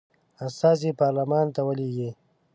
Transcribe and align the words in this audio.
استازي 0.47 0.89
پارلمان 1.01 1.45
ته 1.55 1.61
ولیږي. 1.67 2.09